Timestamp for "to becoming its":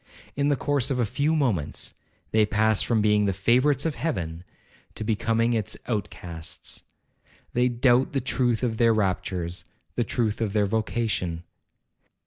4.95-5.77